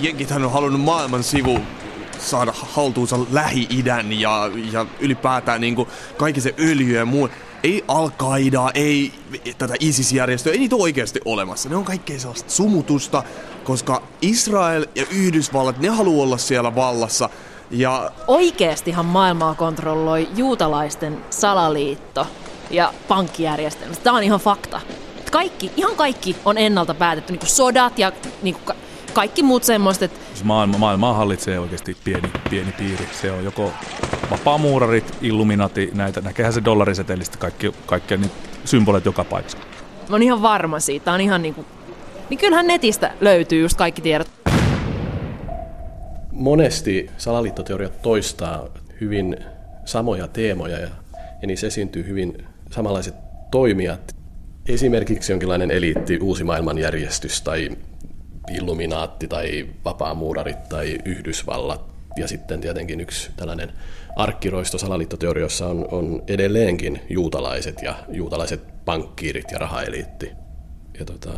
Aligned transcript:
jenkithän 0.00 0.44
on 0.44 0.52
halunnut 0.52 0.80
maailman 0.80 1.22
sivu 1.22 1.58
saada 2.18 2.52
haltuunsa 2.56 3.18
Lähi-idän 3.30 4.12
ja, 4.12 4.50
ja 4.72 4.86
ylipäätään 5.00 5.60
niin 5.60 5.74
kuin 5.74 5.88
kaikki 6.16 6.40
se 6.40 6.54
öljy 6.58 6.96
ja 6.96 7.04
muu. 7.06 7.28
Ei 7.62 7.84
al 7.88 8.10
ei 8.74 9.12
tätä 9.58 9.74
ISIS-järjestöä, 9.80 10.52
ei 10.52 10.58
niitä 10.58 10.76
oikeasti 10.76 11.20
olemassa. 11.24 11.68
Ne 11.68 11.76
on 11.76 11.84
kaikkea 11.84 12.18
sellaista 12.18 12.50
sumutusta, 12.50 13.22
koska 13.64 14.02
Israel 14.22 14.86
ja 14.94 15.06
Yhdysvallat, 15.10 15.78
ne 15.78 15.88
haluaa 15.88 16.24
olla 16.24 16.38
siellä 16.38 16.74
vallassa. 16.74 17.30
Ja... 17.70 18.10
Oikeastihan 18.26 19.06
maailmaa 19.06 19.54
kontrolloi 19.54 20.28
juutalaisten 20.36 21.24
salaliitto 21.30 22.26
ja 22.70 22.94
pankkijärjestelmä. 23.08 23.94
Tämä 24.02 24.16
on 24.16 24.22
ihan 24.22 24.40
fakta. 24.40 24.80
Kaikki, 25.32 25.70
ihan 25.76 25.96
kaikki 25.96 26.36
on 26.44 26.58
ennalta 26.58 26.94
päätetty, 26.94 27.32
niin 27.32 27.40
kuin 27.40 27.50
sodat 27.50 27.98
ja 27.98 28.12
niin 28.42 28.54
kuin 28.54 28.76
kaikki 29.16 29.42
muut 29.42 29.64
semmoiset. 29.64 30.02
Että... 30.02 30.26
Siis 30.26 30.44
maailma, 30.44 30.78
maailmaa 30.78 31.14
hallitsee 31.14 31.58
oikeasti 31.58 31.96
pieni, 32.04 32.30
pieni 32.50 32.72
piiri. 32.72 33.08
Se 33.12 33.32
on 33.32 33.44
joko 33.44 33.72
vapaamuurarit, 34.30 35.16
illuminati, 35.22 35.90
näitä, 35.94 36.20
näkehän 36.20 36.52
se 36.52 36.64
dollarisetelistä 36.64 37.38
kaikki, 37.38 37.72
kaikki 37.86 38.16
niin 38.16 38.30
symbolit 38.64 39.04
joka 39.04 39.24
paikassa. 39.24 39.58
Mä 40.08 40.14
oon 40.14 40.22
ihan 40.22 40.42
varma 40.42 40.80
siitä. 40.80 41.12
On 41.12 41.20
ihan 41.20 41.42
niin 41.42 41.54
kuin... 41.54 41.66
Niin 42.30 42.38
kyllähän 42.38 42.66
netistä 42.66 43.14
löytyy 43.20 43.62
just 43.62 43.76
kaikki 43.76 44.02
tiedot. 44.02 44.30
Monesti 46.32 47.10
salaliittoteoriat 47.16 48.02
toistaa 48.02 48.68
hyvin 49.00 49.36
samoja 49.84 50.28
teemoja 50.28 50.78
ja, 50.78 50.88
ja 51.42 51.46
niissä 51.46 51.66
esiintyy 51.66 52.06
hyvin 52.06 52.46
samanlaiset 52.70 53.14
toimijat. 53.50 54.16
Esimerkiksi 54.68 55.32
jonkinlainen 55.32 55.70
eliitti, 55.70 56.18
uusi 56.18 56.44
maailmanjärjestys 56.44 57.42
tai 57.42 57.70
Illuminaatti 58.52 59.28
tai 59.28 59.66
vapaamuurarit 59.84 60.68
tai 60.68 60.98
Yhdysvallat. 61.04 61.96
Ja 62.16 62.28
sitten 62.28 62.60
tietenkin 62.60 63.00
yksi 63.00 63.30
tällainen 63.36 63.72
arkkiroisto 64.16 64.78
salaliittoteorioissa 64.78 65.66
on, 65.66 65.88
on 65.90 66.22
edelleenkin 66.26 67.00
juutalaiset 67.08 67.82
ja 67.82 67.94
juutalaiset 68.08 68.84
pankkiirit 68.84 69.50
ja 69.50 69.58
rahaeliitti. 69.58 70.30
Ja 70.98 71.04
tota, 71.04 71.30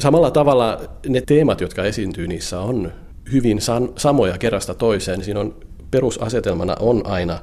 samalla 0.00 0.30
tavalla 0.30 0.80
ne 1.08 1.20
teemat, 1.26 1.60
jotka 1.60 1.84
esiintyy 1.84 2.28
niissä, 2.28 2.60
on 2.60 2.92
hyvin 3.32 3.60
san, 3.60 3.88
samoja 3.96 4.38
kerrasta 4.38 4.74
toiseen. 4.74 5.24
Siinä 5.24 5.40
on 5.40 5.56
perusasetelmana 5.90 6.76
on 6.80 7.06
aina 7.06 7.38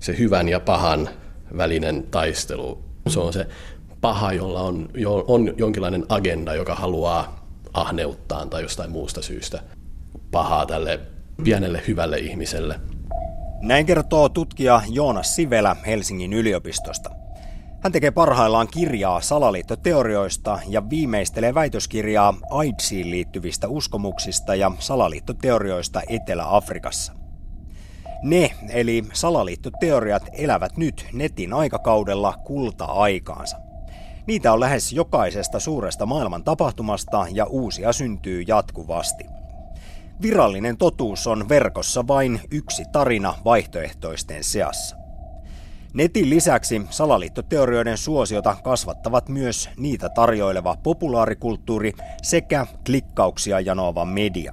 se 0.00 0.18
hyvän 0.18 0.48
ja 0.48 0.60
pahan 0.60 1.08
välinen 1.56 2.06
taistelu. 2.10 2.78
Se 3.08 3.20
on 3.20 3.32
se 3.32 3.46
paha, 4.00 4.32
jolla 4.32 4.60
on, 4.60 4.88
jo, 4.94 5.24
on 5.28 5.54
jonkinlainen 5.56 6.06
agenda, 6.08 6.54
joka 6.54 6.74
haluaa 6.74 7.47
ahneuttaan 7.80 8.50
tai 8.50 8.62
jostain 8.62 8.90
muusta 8.90 9.22
syystä 9.22 9.62
pahaa 10.30 10.66
tälle 10.66 11.00
pienelle 11.44 11.82
hyvälle 11.88 12.18
ihmiselle. 12.18 12.80
Näin 13.60 13.86
kertoo 13.86 14.28
tutkija 14.28 14.82
Joonas 14.88 15.36
Sivelä 15.36 15.76
Helsingin 15.86 16.32
yliopistosta. 16.32 17.10
Hän 17.80 17.92
tekee 17.92 18.10
parhaillaan 18.10 18.68
kirjaa 18.68 19.20
salaliittoteorioista 19.20 20.58
ja 20.68 20.90
viimeistelee 20.90 21.54
väitöskirjaa 21.54 22.34
AIDSiin 22.50 23.10
liittyvistä 23.10 23.68
uskomuksista 23.68 24.54
ja 24.54 24.72
salaliittoteorioista 24.78 26.02
Etelä-Afrikassa. 26.08 27.12
Ne, 28.22 28.50
eli 28.68 29.04
salaliittoteoriat, 29.12 30.22
elävät 30.32 30.76
nyt 30.76 31.06
netin 31.12 31.52
aikakaudella 31.52 32.34
kulta-aikaansa. 32.44 33.56
Niitä 34.28 34.52
on 34.52 34.60
lähes 34.60 34.92
jokaisesta 34.92 35.60
suuresta 35.60 36.06
maailman 36.06 36.44
tapahtumasta 36.44 37.26
ja 37.32 37.44
uusia 37.44 37.92
syntyy 37.92 38.42
jatkuvasti. 38.46 39.24
Virallinen 40.22 40.76
totuus 40.76 41.26
on 41.26 41.48
verkossa 41.48 42.06
vain 42.06 42.40
yksi 42.50 42.84
tarina 42.92 43.34
vaihtoehtoisten 43.44 44.44
seassa. 44.44 44.96
Netin 45.94 46.30
lisäksi 46.30 46.82
salaliittoteorioiden 46.90 47.98
suosiota 47.98 48.56
kasvattavat 48.64 49.28
myös 49.28 49.70
niitä 49.76 50.08
tarjoileva 50.08 50.76
populaarikulttuuri 50.82 51.92
sekä 52.22 52.66
klikkauksia 52.86 53.60
janoava 53.60 54.04
media. 54.04 54.52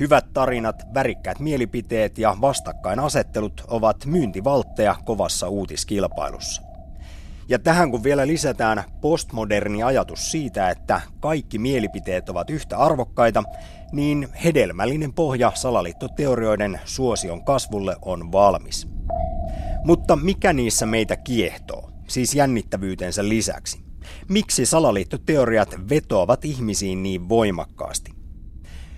Hyvät 0.00 0.24
tarinat, 0.32 0.86
värikkäät 0.94 1.38
mielipiteet 1.38 2.18
ja 2.18 2.36
vastakkainasettelut 2.40 3.64
ovat 3.68 4.06
myyntivaltteja 4.06 4.96
kovassa 5.04 5.48
uutiskilpailussa. 5.48 6.67
Ja 7.48 7.58
tähän 7.58 7.90
kun 7.90 8.02
vielä 8.02 8.26
lisätään 8.26 8.84
postmoderni 9.00 9.82
ajatus 9.82 10.30
siitä, 10.30 10.70
että 10.70 11.00
kaikki 11.20 11.58
mielipiteet 11.58 12.28
ovat 12.28 12.50
yhtä 12.50 12.78
arvokkaita, 12.78 13.42
niin 13.92 14.28
hedelmällinen 14.44 15.12
pohja 15.12 15.52
salaliittoteorioiden 15.54 16.80
suosion 16.84 17.44
kasvulle 17.44 17.96
on 18.02 18.32
valmis. 18.32 18.88
Mutta 19.84 20.16
mikä 20.16 20.52
niissä 20.52 20.86
meitä 20.86 21.16
kiehtoo, 21.16 21.90
siis 22.08 22.34
jännittävyytensä 22.34 23.28
lisäksi? 23.28 23.80
Miksi 24.28 24.66
salaliittoteoriat 24.66 25.74
vetoavat 25.90 26.44
ihmisiin 26.44 27.02
niin 27.02 27.28
voimakkaasti? 27.28 28.10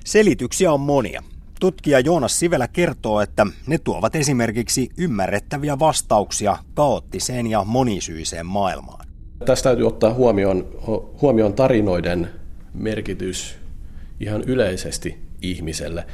Selityksiä 0.05 0.73
on 0.73 0.81
monia, 0.81 1.23
Tutkija 1.61 2.01
Joonas 2.01 2.39
Sivelä 2.39 2.69
kertoo, 2.69 3.21
että 3.21 3.47
ne 3.67 3.79
tuovat 3.79 4.17
esimerkiksi 4.17 4.89
ymmärrettäviä 4.99 5.79
vastauksia 5.79 6.57
kaoottiseen 6.75 7.47
ja 7.47 7.65
monisyiseen 7.65 8.47
maailmaan. 8.47 9.07
Tästä 9.45 9.69
täytyy 9.69 9.87
ottaa 9.87 10.15
huomioon, 10.15 10.69
huomioon 11.23 11.53
tarinoiden 11.53 12.31
merkitys 12.75 13.59
ihan 14.21 14.43
yleisesti 14.43 15.19
ihmiselle. 15.43 16.07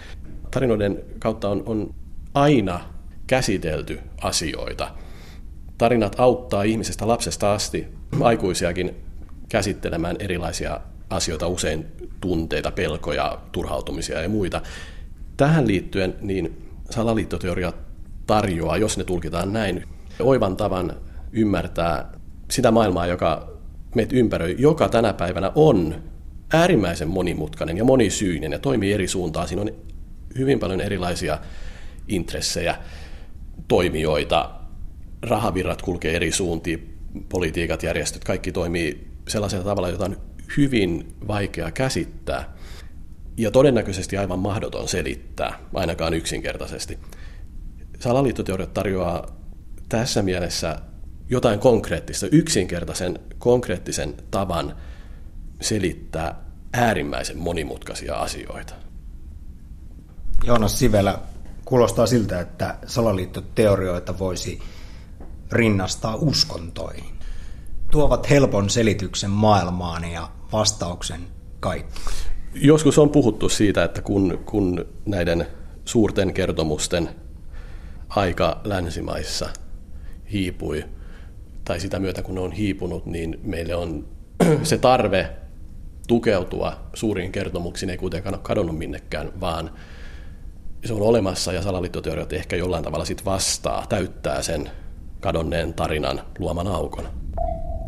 Tarinoiden 0.51 0.99
kautta 1.19 1.49
on, 1.49 1.63
on 1.67 1.95
aina 2.35 2.81
käsitelty 3.27 4.01
asioita. 4.21 4.91
Tarinat 5.79 6.21
auttaa 6.21 6.63
ihmisestä 6.63 7.09
lapsesta 7.09 7.53
asti 7.53 7.87
aikuisiakin 8.21 8.97
käsittelemään 9.49 10.17
erilaisia 10.19 10.81
asioita, 11.11 11.49
usein 11.49 11.87
tunteita, 12.21 12.71
pelkoja, 12.71 13.39
turhautumisia 13.53 14.23
ja 14.23 14.29
muita. 14.29 14.61
Tähän 15.37 15.67
liittyen 15.67 16.15
niin 16.21 16.63
salaliittoteoria 16.91 17.73
tarjoaa, 18.27 18.77
jos 18.77 18.99
ne 18.99 19.05
tulkitaan 19.05 19.53
näin, 19.53 19.85
oivan 20.21 20.57
tavan 20.57 20.97
ymmärtää 21.33 22.13
sitä 22.51 22.71
maailmaa, 22.71 23.07
joka 23.07 23.53
meitä 23.95 24.17
ympäröi, 24.17 24.57
joka 24.59 24.89
tänä 24.89 25.13
päivänä 25.13 25.53
on 25.55 26.03
äärimmäisen 26.53 27.09
monimutkainen 27.09 27.77
ja 27.77 27.85
monisyinen 27.85 28.53
ja 28.53 28.59
toimii 28.59 28.93
eri 28.93 29.09
suuntaan. 29.09 29.49
Siinä 29.49 29.63
on 29.63 29.71
hyvin 30.39 30.59
paljon 30.59 30.81
erilaisia 30.81 31.39
intressejä, 32.09 32.77
toimijoita, 33.69 34.51
rahavirrat 35.23 35.83
kulkee 35.83 36.17
eri 36.17 36.33
suuntiin, 36.33 36.99
politiikat, 37.29 37.83
järjestöt, 37.83 38.25
kaikki 38.25 38.53
toimii 38.53 39.07
sellaisella 39.29 39.65
tavalla, 39.65 39.89
jota 39.89 40.05
on 40.05 40.17
hyvin 40.57 41.15
vaikea 41.29 41.71
käsittää 41.71 42.57
ja 43.37 43.51
todennäköisesti 43.51 44.17
aivan 44.17 44.39
mahdoton 44.39 44.89
selittää, 44.89 45.59
ainakaan 45.75 46.15
yksinkertaisesti. 46.15 46.99
Salaliittoteoriat 48.01 48.75
tarjoaa 48.75 49.27
tässä 49.89 50.23
mielessä 50.23 50.81
jotain 51.29 51.59
konkreettista, 51.59 52.27
yksinkertaisen 52.33 53.19
konkreettisen 53.39 54.15
tavan 54.31 54.77
selittää 55.61 56.45
äärimmäisen 56.73 57.39
monimutkaisia 57.39 58.15
asioita. 58.15 58.75
Joonas 60.45 60.79
Sivelä, 60.79 61.19
kuulostaa 61.65 62.07
siltä, 62.07 62.41
että 62.41 62.79
salaliittoteorioita 62.87 64.19
voisi 64.19 64.63
rinnastaa 65.53 66.15
uskontoihin. 66.15 67.19
Tuovat 67.91 68.31
helpon 68.31 68.71
selityksen 68.71 69.31
maailmaan 69.31 70.05
ja 70.05 70.29
vastauksen 70.53 71.21
kaikki. 71.61 72.01
Joskus 72.61 72.99
on 72.99 73.11
puhuttu 73.11 73.49
siitä, 73.49 73.85
että 73.85 74.03
kun, 74.03 74.39
kun 74.47 74.87
näiden 75.07 75.47
suurten 75.85 76.35
kertomusten 76.35 77.09
aika 78.09 78.61
länsimaissa 78.65 79.49
hiipui, 80.33 80.85
tai 81.65 81.81
sitä 81.81 81.99
myötä 81.99 82.23
kun 82.23 82.35
ne 82.35 82.41
on 82.41 82.53
hiipunut, 82.53 83.07
niin 83.07 83.41
meille 83.43 83.75
on 83.75 84.09
se 84.63 84.79
tarve 84.79 85.31
tukeutua 86.09 86.81
suuriin 86.95 87.33
kertomuksiin 87.33 87.91
ei 87.91 87.97
kuitenkaan 87.97 88.35
ole 88.35 88.43
kadonnut 88.43 88.79
minnekään, 88.79 89.41
vaan 89.41 89.71
se 90.85 90.93
on 90.93 91.03
olemassa 91.03 91.53
ja 91.53 91.63
salaliittoteoriat 91.63 92.33
ehkä 92.33 92.57
jollain 92.57 92.85
tavalla 92.85 93.05
sit 93.05 93.25
vastaa, 93.25 93.87
täyttää 93.89 94.43
sen 94.43 94.71
kadonneen 95.21 95.75
tarinan 95.75 96.23
luoman 96.39 96.67
aukon. 96.67 97.26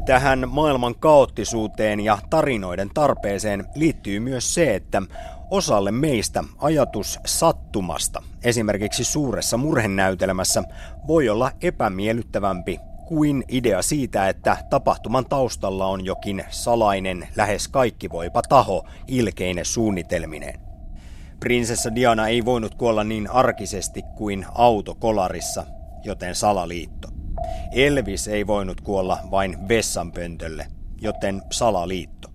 Tähän 0.09 0.49
maailman 0.49 0.95
kaoottisuuteen 0.95 2.01
ja 2.01 2.19
tarinoiden 2.31 2.91
tarpeeseen 2.95 3.65
liittyy 3.75 4.21
myös 4.21 4.55
se, 4.55 4.75
että 4.75 5.03
osalle 5.51 5.91
meistä 5.91 6.45
ajatus 6.59 7.19
sattumasta, 7.27 8.23
esimerkiksi 8.45 9.05
suuressa 9.05 9.57
murhenäytelmässä, 9.57 10.63
voi 11.07 11.29
olla 11.29 11.51
epämiellyttävämpi 11.63 12.81
kuin 13.07 13.45
idea 13.49 13.83
siitä, 13.83 14.29
että 14.29 14.57
tapahtuman 14.71 15.27
taustalla 15.27 15.87
on 15.87 16.05
jokin 16.05 16.45
salainen, 16.51 17.29
lähes 17.37 17.69
kaikki 17.69 18.11
voipa 18.11 18.43
taho 18.43 18.85
ilkeine 19.07 19.65
suunnitelmineen. 19.65 20.61
Prinsessa 21.41 21.95
Diana 21.95 22.29
ei 22.29 22.45
voinut 22.45 22.75
kuolla 22.75 23.05
niin 23.05 23.31
arkisesti 23.31 24.03
kuin 24.17 24.47
autokolarissa, 24.55 25.67
joten 26.05 26.35
salaliitto. 26.35 27.18
Elvis 27.73 28.29
ei 28.29 28.47
voinut 28.47 28.81
kuolla 28.81 29.19
vain 29.31 29.69
vessanpöntölle, 29.69 30.67
joten 31.01 31.43
salaliitto. 31.51 32.29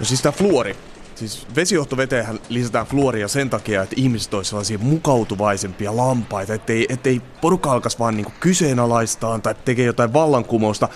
No 0.00 0.06
siis 0.06 0.22
tämä 0.22 0.32
fluori. 0.32 0.76
Siis 1.14 1.46
vesijohtoveteenhän 1.56 2.38
lisätään 2.48 2.86
fluoria 2.86 3.28
sen 3.28 3.50
takia, 3.50 3.82
että 3.82 3.94
ihmiset 3.98 4.34
olisivat 4.34 4.48
sellaisia 4.48 4.78
mukautuvaisempia 4.78 5.96
lampaita, 5.96 6.54
ettei, 6.54 6.86
ettei 6.88 7.20
porukka 7.40 7.72
alkaisi 7.72 7.98
vaan 7.98 8.16
niinku 8.16 8.32
kyseenalaistaan 8.40 9.42
tai 9.42 9.54
tekee 9.64 9.86
jotain 9.86 10.12
vallankumousta. 10.12 10.88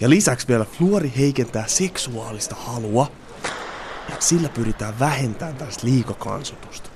Ja 0.00 0.10
lisäksi 0.10 0.48
vielä 0.48 0.64
fluori 0.64 1.12
heikentää 1.16 1.64
seksuaalista 1.66 2.54
halua 2.54 3.06
ja 4.08 4.16
sillä 4.18 4.48
pyritään 4.48 4.98
vähentämään 4.98 5.56
tästä 5.56 5.86
liikakansotusta. 5.86 6.90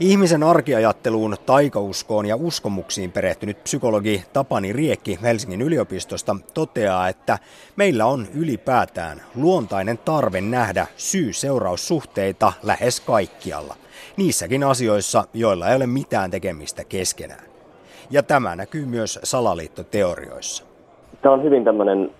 Ihmisen 0.00 0.42
arkiajatteluun, 0.42 1.36
taikauskoon 1.46 2.26
ja 2.26 2.36
uskomuksiin 2.36 3.12
perehtynyt 3.12 3.64
psykologi 3.64 4.24
Tapani 4.32 4.72
Riekki 4.72 5.18
Helsingin 5.22 5.62
yliopistosta 5.62 6.36
toteaa, 6.54 7.08
että 7.08 7.38
meillä 7.76 8.06
on 8.06 8.26
ylipäätään 8.34 9.20
luontainen 9.36 9.98
tarve 10.04 10.40
nähdä 10.40 10.86
syy-seuraussuhteita 10.96 12.52
lähes 12.62 13.00
kaikkialla. 13.00 13.74
Niissäkin 14.16 14.64
asioissa, 14.64 15.24
joilla 15.34 15.68
ei 15.68 15.76
ole 15.76 15.86
mitään 15.86 16.30
tekemistä 16.30 16.84
keskenään. 16.84 17.44
Ja 18.10 18.22
tämä 18.22 18.56
näkyy 18.56 18.86
myös 18.86 19.18
salaliittoteorioissa. 19.22 20.64
Tämä 21.22 21.34
on 21.34 21.42
hyvin 21.42 21.64
tämmöinen 21.64 22.10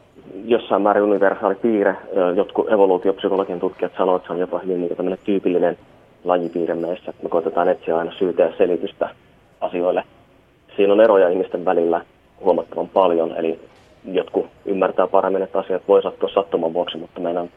jossain 0.45 0.83
määrin 0.83 1.03
universaali 1.03 1.55
piirre. 1.55 1.97
Jotkut 2.37 2.73
evoluutiopsykologian 2.73 3.61
tutkijat 3.61 3.93
sanovat, 3.99 4.17
että 4.17 4.27
se 4.27 4.33
on 4.33 4.41
jopa 4.41 4.59
hyvin 4.59 4.81
niin 4.81 4.97
tämmöinen 4.97 5.19
tyypillinen 5.25 5.79
lajipiirre 6.25 6.75
meissä. 6.75 7.13
Me 7.23 7.29
koitetaan 7.29 7.69
etsiä 7.69 7.99
aina 7.99 8.13
syytä 8.19 8.43
ja 8.43 8.53
selitystä 8.59 9.11
asioille. 9.61 10.05
Siinä 10.77 10.93
on 10.93 11.01
eroja 11.01 11.29
ihmisten 11.29 11.65
välillä 11.65 12.01
huomattavan 12.41 12.89
paljon, 12.89 13.37
eli 13.37 13.61
jotkut 14.05 14.47
ymmärtää 14.65 15.07
paremmin, 15.07 15.43
että 15.43 15.59
asiat 15.59 15.83
voi 15.89 16.03
sattua 16.03 16.29
sattuman 16.35 16.75
vuoksi, 16.75 16.99
mutta 16.99 17.21
meidän 17.21 17.51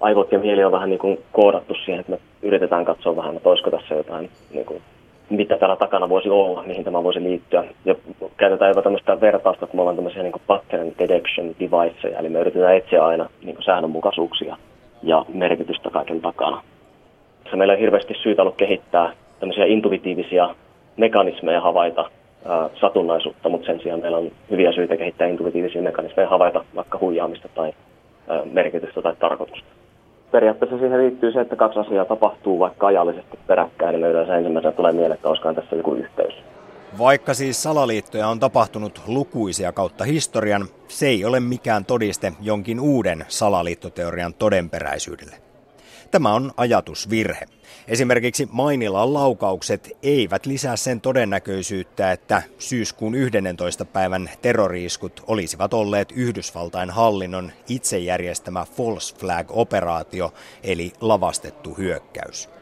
aivot 0.00 0.32
ja 0.32 0.38
mieli 0.38 0.64
on 0.64 0.72
vähän 0.72 0.90
niin 0.90 0.98
kuin 0.98 1.18
koodattu 1.32 1.74
siihen, 1.74 2.00
että 2.00 2.12
me 2.12 2.18
yritetään 2.42 2.84
katsoa 2.84 3.16
vähän, 3.16 3.36
että 3.36 3.48
olisiko 3.48 3.70
tässä 3.70 3.94
jotain 3.94 4.30
niin 4.54 4.64
kuin 4.64 4.82
mitä 5.30 5.56
täällä 5.56 5.76
takana 5.76 6.08
voisi 6.08 6.28
olla, 6.28 6.62
mihin 6.62 6.84
tämä 6.84 7.04
voisi 7.04 7.22
liittyä. 7.22 7.64
Ja 7.84 7.94
käytetään 8.36 8.68
jopa 8.68 8.82
tämmöistä 8.82 9.20
vertausta, 9.20 9.64
että 9.64 9.76
me 9.76 9.80
ollaan 9.80 9.96
tämmöisiä 9.96 10.22
niin 10.22 10.32
pattern 10.46 10.92
detection 10.98 11.54
deviceja, 11.60 12.18
eli 12.18 12.28
me 12.28 12.40
yritetään 12.40 12.76
etsiä 12.76 13.04
aina 13.04 13.28
niin 13.44 13.56
säännönmukaisuuksia 13.64 14.56
ja 15.02 15.24
merkitystä 15.34 15.90
kaiken 15.90 16.20
takana. 16.20 16.62
Se 17.50 17.56
meillä 17.56 17.72
on 17.72 17.78
hirveästi 17.80 18.14
syytä 18.22 18.42
ollut 18.42 18.56
kehittää 18.56 19.12
tämmöisiä 19.40 19.64
intuitiivisia 19.64 20.54
mekanismeja 20.96 21.60
havaita 21.60 22.10
ää, 22.44 22.70
satunnaisuutta, 22.80 23.48
mutta 23.48 23.66
sen 23.66 23.80
sijaan 23.80 24.00
meillä 24.00 24.18
on 24.18 24.30
hyviä 24.50 24.72
syitä 24.72 24.96
kehittää 24.96 25.28
intuitiivisia 25.28 25.82
mekanismeja 25.82 26.28
havaita 26.28 26.64
vaikka 26.74 26.98
huijaamista 26.98 27.48
tai 27.54 27.72
ää, 28.28 28.42
merkitystä 28.44 29.02
tai 29.02 29.16
tarkoitusta 29.18 29.80
periaatteessa 30.30 30.78
siihen 30.78 30.98
liittyy 30.98 31.32
se, 31.32 31.40
että 31.40 31.56
kaksi 31.56 31.78
asiaa 31.78 32.04
tapahtuu 32.04 32.58
vaikka 32.58 32.86
ajallisesti 32.86 33.38
peräkkäin, 33.46 33.92
niin 33.92 34.10
yleensä 34.10 34.36
ensimmäisenä 34.36 34.72
tulee 34.72 34.92
mieleen, 34.92 35.12
että 35.12 35.28
olisikohan 35.28 35.54
tässä 35.54 35.76
joku 35.76 35.94
yhteys. 35.94 36.34
Vaikka 36.98 37.34
siis 37.34 37.62
salaliittoja 37.62 38.28
on 38.28 38.40
tapahtunut 38.40 39.00
lukuisia 39.06 39.72
kautta 39.72 40.04
historian, 40.04 40.66
se 40.88 41.06
ei 41.06 41.24
ole 41.24 41.40
mikään 41.40 41.84
todiste 41.84 42.32
jonkin 42.40 42.80
uuden 42.80 43.24
salaliittoteorian 43.28 44.34
todenperäisyydelle. 44.34 45.49
Tämä 46.10 46.34
on 46.34 46.52
ajatusvirhe. 46.56 47.46
Esimerkiksi 47.88 48.48
Mainilan 48.52 49.14
laukaukset 49.14 49.96
eivät 50.02 50.46
lisää 50.46 50.76
sen 50.76 51.00
todennäköisyyttä, 51.00 52.12
että 52.12 52.42
syyskuun 52.58 53.14
11. 53.14 53.84
päivän 53.84 54.30
terroriiskut 54.42 55.24
olisivat 55.26 55.74
olleet 55.74 56.12
Yhdysvaltain 56.12 56.90
hallinnon 56.90 57.52
itse 57.68 57.98
järjestämä 57.98 58.66
false 58.76 59.16
flag-operaatio, 59.16 60.34
eli 60.62 60.92
lavastettu 61.00 61.74
hyökkäys. 61.74 62.59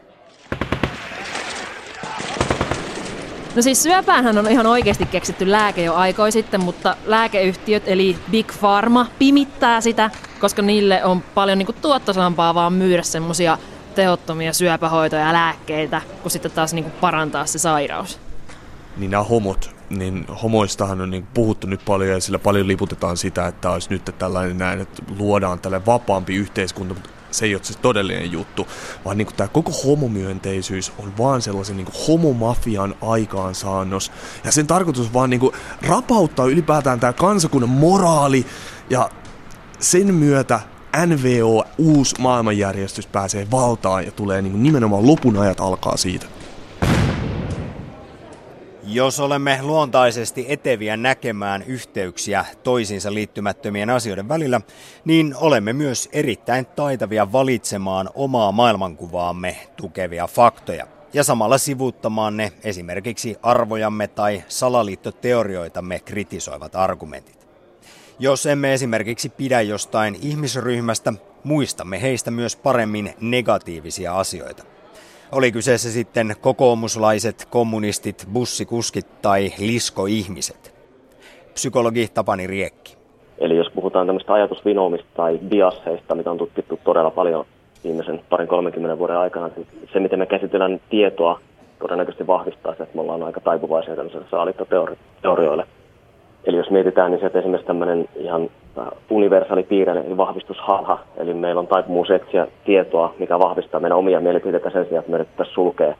No 3.55 3.61
siis 3.61 3.83
syöpäänhän 3.83 4.37
on 4.37 4.51
ihan 4.51 4.67
oikeasti 4.67 5.05
keksitty 5.05 5.51
lääke 5.51 5.83
jo 5.83 5.93
aikoi 5.95 6.31
sitten, 6.31 6.63
mutta 6.63 6.95
lääkeyhtiöt 7.05 7.83
eli 7.85 8.17
Big 8.31 8.51
Pharma 8.59 9.07
pimittää 9.19 9.81
sitä, 9.81 10.11
koska 10.39 10.61
niille 10.61 11.03
on 11.03 11.21
paljon 11.21 11.57
niin 11.57 11.75
tuottosampaa 11.81 12.55
vaan 12.55 12.73
myydä 12.73 13.03
semmosia 13.03 13.57
tehottomia 13.95 14.53
syöpähoitoja 14.53 15.27
ja 15.27 15.33
lääkkeitä, 15.33 16.01
kun 16.21 16.31
sitten 16.31 16.51
taas 16.51 16.73
niin 16.73 16.91
parantaa 17.01 17.45
se 17.45 17.59
sairaus. 17.59 18.19
Niin 18.97 19.11
nämä 19.11 19.23
homot, 19.23 19.75
niin 19.89 20.25
homoistahan 20.43 21.01
on 21.01 21.11
niin 21.11 21.27
puhuttu 21.33 21.67
nyt 21.67 21.81
paljon 21.85 22.09
ja 22.09 22.21
sillä 22.21 22.39
paljon 22.39 22.67
liputetaan 22.67 23.17
sitä, 23.17 23.47
että 23.47 23.69
olisi 23.69 23.89
nyt 23.89 24.15
tällainen 24.17 24.57
näin, 24.57 24.81
että 24.81 25.03
luodaan 25.17 25.59
tälle 25.59 25.85
vapaampi 25.85 26.35
yhteiskunta, 26.35 26.93
mutta 26.93 27.09
se 27.31 27.45
ei 27.45 27.55
ole 27.55 27.63
se 27.63 27.73
todellinen 27.77 28.31
juttu, 28.31 28.67
vaan 29.05 29.17
niin 29.17 29.27
tämä 29.37 29.47
koko 29.47 29.71
homomyönteisyys 29.85 30.91
on 30.97 31.17
vaan 31.17 31.41
sellaisen 31.41 31.77
niin 31.77 31.87
homomafian 32.07 32.95
aikaansaannos. 33.01 34.11
Ja 34.43 34.51
sen 34.51 34.67
tarkoitus 34.67 35.13
vaan 35.13 35.29
niin 35.29 35.41
rapauttaa 35.87 36.45
ylipäätään 36.45 36.99
tämä 36.99 37.13
kansakunnan 37.13 37.69
moraali 37.69 38.45
ja 38.89 39.09
sen 39.79 40.13
myötä 40.13 40.59
NVO, 41.05 41.65
uusi 41.77 42.15
maailmanjärjestys, 42.19 43.07
pääsee 43.07 43.47
valtaan 43.51 44.05
ja 44.05 44.11
tulee 44.11 44.41
niin 44.41 44.63
nimenomaan 44.63 45.07
lopun 45.07 45.37
ajat 45.37 45.59
alkaa 45.59 45.97
siitä. 45.97 46.25
Jos 48.91 49.19
olemme 49.19 49.59
luontaisesti 49.61 50.45
eteviä 50.47 50.97
näkemään 50.97 51.63
yhteyksiä 51.63 52.45
toisiinsa 52.63 53.13
liittymättömien 53.13 53.89
asioiden 53.89 54.29
välillä, 54.29 54.61
niin 55.05 55.35
olemme 55.37 55.73
myös 55.73 56.09
erittäin 56.11 56.65
taitavia 56.65 57.31
valitsemaan 57.31 58.09
omaa 58.13 58.51
maailmankuvaamme 58.51 59.57
tukevia 59.77 60.27
faktoja 60.27 60.87
ja 61.13 61.23
samalla 61.23 61.57
sivuuttamaan 61.57 62.37
ne 62.37 62.51
esimerkiksi 62.63 63.35
arvojamme 63.43 64.07
tai 64.07 64.43
salaliittoteorioitamme 64.47 65.99
kritisoivat 65.99 66.75
argumentit. 66.75 67.47
Jos 68.19 68.45
emme 68.45 68.73
esimerkiksi 68.73 69.29
pidä 69.29 69.61
jostain 69.61 70.19
ihmisryhmästä, 70.21 71.13
muistamme 71.43 72.01
heistä 72.01 72.31
myös 72.31 72.55
paremmin 72.55 73.13
negatiivisia 73.21 74.19
asioita– 74.19 74.63
oli 75.31 75.51
kyseessä 75.51 75.91
sitten 75.91 76.35
kokoomuslaiset, 76.41 77.47
kommunistit, 77.49 78.27
bussikuskit 78.33 79.21
tai 79.21 79.51
liskoihmiset. 79.59 80.73
Psykologi 81.53 82.07
Tapani 82.13 82.47
Riekki. 82.47 82.97
Eli 83.37 83.57
jos 83.57 83.71
puhutaan 83.75 84.07
tämmöistä 84.07 84.33
ajatusvinoumista 84.33 85.07
tai 85.15 85.39
biasseista, 85.49 86.15
mitä 86.15 86.31
on 86.31 86.37
tutkittu 86.37 86.79
todella 86.83 87.11
paljon 87.11 87.45
viimeisen 87.83 88.21
parin 88.29 88.47
30 88.47 88.97
vuoden 88.97 89.17
aikana, 89.17 89.49
niin 89.55 89.67
se 89.93 89.99
miten 89.99 90.19
me 90.19 90.25
käsitellään 90.25 90.81
tietoa 90.89 91.39
todennäköisesti 91.79 92.27
vahvistaa 92.27 92.75
se, 92.75 92.83
että 92.83 92.95
me 92.95 93.01
ollaan 93.01 93.23
aika 93.23 93.41
taipuvaisia 93.41 93.95
tämmöiselle 93.95 94.25
saaliittoteorioille. 94.31 95.67
Eli 96.45 96.57
jos 96.57 96.69
mietitään, 96.69 97.11
niin 97.11 97.19
se, 97.19 97.25
että 97.25 97.39
esimerkiksi 97.39 97.67
tämmöinen 97.67 98.09
ihan 98.15 98.49
universaali 99.09 99.63
piirre, 99.63 99.99
eli 99.99 100.17
vahvistusharha. 100.17 100.99
Eli 101.17 101.33
meillä 101.33 101.59
on 101.59 101.67
taipumus 101.67 102.11
etsiä 102.11 102.47
tietoa, 102.65 103.13
mikä 103.19 103.39
vahvistaa 103.39 103.79
meidän 103.79 103.97
omia 103.97 104.19
mielipiteitä 104.19 104.69
sen 104.69 104.85
sijaan, 104.85 104.99
että 104.99 105.11
me 105.11 105.15
yritetään 105.15 105.49
sulkea 105.53 105.95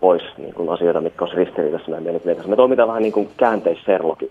pois 0.00 0.22
niin 0.38 0.54
kuin 0.54 0.68
asioita, 0.68 1.00
mitkä 1.00 1.24
olisi 1.24 1.36
ristiriidassa 1.36 1.90
meidän 1.90 2.02
mielipiteitä. 2.02 2.48
Me 2.48 2.56
toimitaan 2.56 2.88
vähän 2.88 3.02
niin 3.02 3.12
kuin 3.12 3.28
käänteis-Sherlocki. 3.36 4.30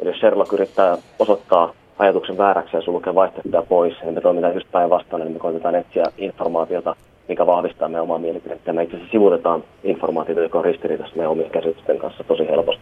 Eli 0.00 0.08
jos 0.08 0.18
Sherlock 0.18 0.52
yrittää 0.52 0.98
osoittaa 1.18 1.72
ajatuksen 1.98 2.38
vääräksi 2.38 2.76
ja 2.76 2.82
sulkea 2.82 3.14
vaihtoehtoja 3.14 3.62
pois, 3.68 3.94
niin 4.02 4.14
me 4.14 4.20
toimitaan 4.20 4.54
just 4.54 4.70
päinvastoin, 4.72 5.22
eli 5.22 5.30
me 5.30 5.38
koitetaan 5.38 5.74
etsiä 5.74 6.04
informaatiota, 6.18 6.96
mikä 7.28 7.46
vahvistaa 7.46 7.88
meidän 7.88 8.02
omaa 8.02 8.18
mielipidettä. 8.18 8.72
Me 8.72 8.82
itse 8.82 8.96
asiassa 8.96 9.12
sivuutetaan 9.12 9.64
informaatiota, 9.84 10.40
joka 10.40 10.58
on 10.58 10.64
ristiriidassa 10.64 11.16
meidän 11.16 11.30
omien 11.30 11.50
käsitysten 11.50 11.98
kanssa 11.98 12.24
tosi 12.24 12.48
helposti. 12.48 12.79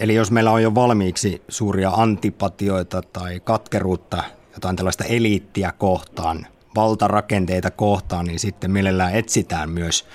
Eli 0.00 0.14
jos 0.14 0.30
meillä 0.30 0.50
on 0.50 0.62
jo 0.62 0.74
valmiiksi 0.74 1.42
suuria 1.48 1.90
antipatioita 1.90 3.00
tai 3.12 3.40
katkeruutta, 3.40 4.22
jotain 4.54 4.76
tällaista 4.76 5.04
eliittiä 5.04 5.72
kohtaan, 5.78 6.46
valtarakenteita 6.76 7.70
kohtaan, 7.70 8.26
niin 8.26 8.38
sitten 8.38 8.70
mielellään 8.70 9.14
etsitään 9.14 9.70
myös 9.70 10.08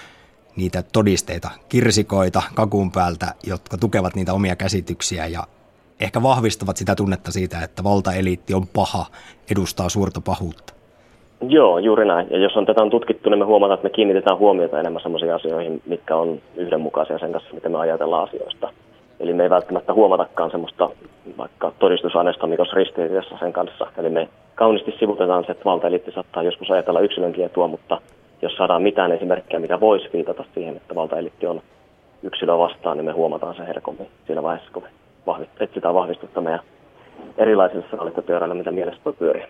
niitä 0.56 0.84
todisteita, 0.94 1.50
kirsikoita 1.70 2.42
kakun 2.56 2.92
päältä, 2.92 3.26
jotka 3.48 3.78
tukevat 3.78 4.16
niitä 4.16 4.34
omia 4.34 4.56
käsityksiä 4.56 5.28
ja 5.28 5.44
ehkä 6.00 6.24
vahvistavat 6.24 6.78
sitä 6.78 6.96
tunnetta 6.96 7.32
siitä, 7.32 7.62
että 7.64 7.84
valtaeliitti 7.84 8.54
on 8.54 8.68
paha, 8.68 9.06
edustaa 9.52 9.90
suurta 9.90 10.22
pahuutta. 10.22 10.74
Joo, 11.48 11.80
juuri 11.80 12.06
näin. 12.06 12.28
Ja 12.32 12.38
jos 12.38 12.58
on 12.58 12.66
tätä 12.66 12.82
on 12.82 12.90
tutkittu, 12.90 13.30
niin 13.30 13.40
me 13.40 13.46
huomataan, 13.46 13.78
että 13.78 13.86
me 13.90 13.94
kiinnitetään 13.96 14.38
huomiota 14.38 14.80
enemmän 14.80 15.02
sellaisiin 15.02 15.34
asioihin, 15.34 15.82
mitkä 15.86 16.16
on 16.16 16.42
yhdenmukaisia 16.56 17.20
sen 17.20 17.32
kanssa, 17.32 17.54
miten 17.54 17.72
me 17.72 17.78
ajatellaan 17.78 18.28
asioista. 18.30 18.74
Eli 19.22 19.34
me 19.34 19.44
ei 19.44 19.50
välttämättä 19.50 19.94
huomatakaan 19.94 20.52
semmoista 20.52 20.90
vaikka 21.38 21.72
todistusaineistoa, 21.80 22.50
mikä 22.50 22.62
olisi 22.62 22.76
ristiriidassa 22.76 23.38
sen 23.40 23.54
kanssa. 23.54 23.88
Eli 23.98 24.10
me 24.10 24.30
kauniisti 24.56 24.96
sivutetaan 25.00 25.46
se, 25.46 25.52
että 25.52 25.66
valtaeliitti 25.66 26.12
saattaa 26.12 26.44
joskus 26.44 26.72
ajatella 26.72 27.00
yksilönkin 27.00 27.46
etua, 27.46 27.68
mutta 27.68 28.02
jos 28.42 28.54
saadaan 28.56 28.82
mitään 28.82 29.12
esimerkkejä, 29.12 29.60
mikä 29.60 29.80
voisi 29.80 30.10
viitata 30.14 30.44
siihen, 30.54 30.78
että 30.78 30.96
valtaeliitti 30.96 31.48
on 31.48 31.62
yksilöä 32.24 32.58
vastaan, 32.58 32.98
niin 32.98 33.06
me 33.06 33.12
huomataan 33.12 33.56
se 33.56 33.68
herkommin 33.68 34.08
siinä 34.28 34.44
vaiheessa, 34.44 34.72
kun 34.74 34.84
me 34.84 34.90
vahvist- 35.28 35.64
etsitään 35.64 35.96
vahvistusta 35.96 36.42
meidän 36.42 36.60
erilaisille 37.38 37.86
salaliittoteorioille, 37.92 38.56
mitä 38.56 38.72
mielessä 38.72 39.02
voi 39.06 39.14
pyöriä. 39.14 39.48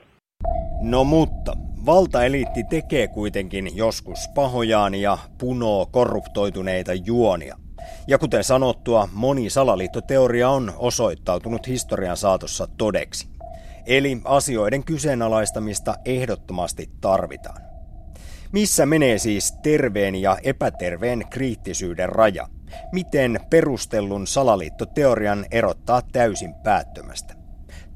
No 0.81 1.03
mutta, 1.03 1.53
valtaeliitti 1.85 2.63
tekee 2.69 3.07
kuitenkin 3.07 3.77
joskus 3.77 4.19
pahojaan 4.35 4.95
ja 4.95 5.17
punoo 5.39 5.85
korruptoituneita 5.91 6.91
juonia. 7.05 7.60
Ja 8.07 8.17
kuten 8.17 8.43
sanottua, 8.43 9.09
moni 9.13 9.49
salaliittoteoria 9.49 10.49
on 10.49 10.73
osoittautunut 10.77 11.67
historian 11.67 12.17
saatossa 12.17 12.67
todeksi. 12.77 13.27
Eli 13.85 14.21
asioiden 14.23 14.83
kyseenalaistamista 14.83 15.95
ehdottomasti 16.05 16.89
tarvitaan. 17.01 17.61
Missä 18.51 18.85
menee 18.85 19.17
siis 19.17 19.51
terveen 19.51 20.15
ja 20.15 20.37
epäterveen 20.43 21.25
kriittisyyden 21.29 22.09
raja? 22.09 22.47
Miten 22.91 23.39
perustellun 23.49 24.27
salaliittoteorian 24.27 25.45
erottaa 25.51 26.01
täysin 26.11 26.53
päättömästä? 26.53 27.33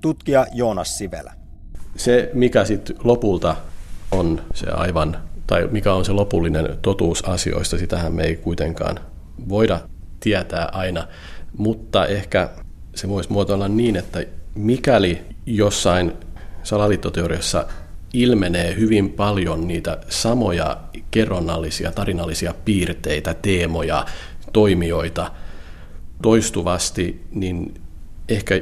Tutkija 0.02 0.46
Joonas 0.54 0.98
Sivelä. 0.98 1.34
Se, 1.96 2.30
mikä 2.34 2.66
sitten 2.66 2.96
lopulta 3.04 3.56
on 4.12 4.42
se 4.54 4.68
aivan, 4.72 5.18
tai 5.48 5.68
mikä 5.72 5.94
on 5.94 6.06
se 6.06 6.12
lopullinen 6.12 6.78
totuus 6.82 7.30
asioista, 7.30 7.78
sitähän 7.78 8.14
me 8.14 8.24
ei 8.24 8.36
kuitenkaan 8.36 9.00
voida 9.50 9.80
tietää 10.20 10.70
aina, 10.72 11.08
mutta 11.58 12.06
ehkä 12.06 12.50
se 12.96 13.10
voisi 13.10 13.32
muotoilla 13.32 13.68
niin, 13.68 13.96
että 13.96 14.26
mikäli 14.56 15.22
jossain 15.46 16.14
salaliittoteoriassa 16.64 17.68
ilmenee 18.14 18.76
hyvin 18.76 19.10
paljon 19.10 19.68
niitä 19.68 19.98
samoja 20.10 20.78
kerronnallisia, 21.12 21.92
tarinallisia 21.92 22.54
piirteitä, 22.66 23.34
teemoja, 23.34 24.06
toimijoita 24.54 25.32
toistuvasti, 26.22 27.26
niin 27.32 27.82
ehkä 28.30 28.62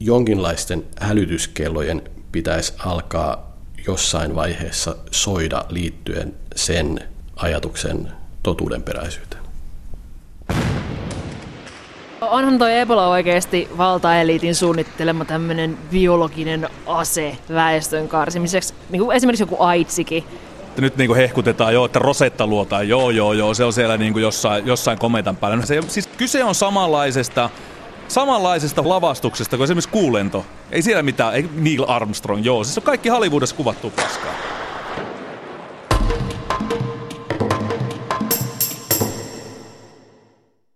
jonkinlaisten 0.00 0.84
hälytyskellojen 1.00 2.02
pitäisi 2.32 2.72
alkaa 2.78 3.56
jossain 3.86 4.34
vaiheessa 4.34 4.96
soida 5.10 5.64
liittyen 5.68 6.34
sen 6.56 7.00
ajatuksen 7.36 8.08
totuudenperäisyyteen. 8.42 9.39
Onhan 12.20 12.58
toi 12.58 12.78
Ebola 12.78 13.08
oikeasti 13.08 13.68
valtaeliitin 13.78 14.54
suunnittelema 14.54 15.24
tämmöinen 15.24 15.78
biologinen 15.90 16.68
ase 16.86 17.36
väestön 17.52 18.08
karsimiseksi, 18.08 18.74
niin 18.90 19.02
kuin 19.02 19.16
esimerkiksi 19.16 19.42
joku 19.42 19.56
aitsikin. 19.58 20.24
Nyt 20.78 20.96
niin 20.96 21.08
kuin 21.08 21.16
hehkutetaan 21.16 21.74
jo, 21.74 21.84
että 21.84 21.98
Rosetta 21.98 22.46
luotaan, 22.46 22.88
joo 22.88 23.10
joo 23.10 23.32
joo, 23.32 23.54
se 23.54 23.64
on 23.64 23.72
siellä 23.72 23.96
niin 23.96 24.12
kuin 24.12 24.22
jossain, 24.22 24.66
jossain 24.66 24.98
kometan 24.98 25.36
päällä. 25.36 25.56
No 25.56 25.66
se, 25.66 25.82
siis 25.88 26.06
kyse 26.06 26.44
on 26.44 26.54
samanlaisesta, 26.54 27.50
samanlaisesta 28.08 28.88
lavastuksesta 28.88 29.56
kuin 29.56 29.64
esimerkiksi 29.64 29.90
kuulento. 29.90 30.46
Ei 30.72 30.82
siellä 30.82 31.02
mitään, 31.02 31.34
ei 31.34 31.48
Neil 31.54 31.84
Armstrong, 31.88 32.44
joo, 32.44 32.64
siis 32.64 32.78
on 32.78 32.84
kaikki 32.84 33.08
Hollywoodissa 33.08 33.56
kuvattu 33.56 33.90
paskaa. 33.90 34.49